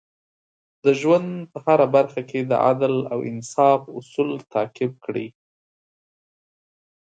د 0.83 0.85
ژوند 0.99 1.29
په 1.51 1.57
هره 1.65 1.87
برخه 1.95 2.21
کې 2.29 2.39
د 2.43 2.53
عدل 2.67 2.95
او 3.13 3.19
انصاف 3.31 3.81
اصول 3.99 4.29
تعقیب 4.53 4.91
کړئ. 5.05 5.27